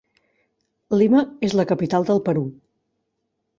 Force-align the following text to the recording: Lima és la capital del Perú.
Lima 1.01 1.21
és 1.49 1.55
la 1.61 1.67
capital 1.73 2.09
del 2.11 2.25
Perú. 2.31 2.49